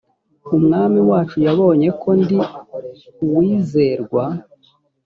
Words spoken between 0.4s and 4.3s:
umwami wacu yabonye ko ndi uwizerwa